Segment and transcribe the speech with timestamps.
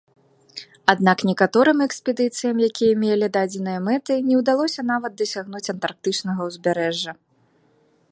[0.93, 7.11] Аднак некаторым экспедыцыям, якія мелі дадзеныя мэты, не ўдалося нават дасягнуць антарктычнага ўзбярэжжа.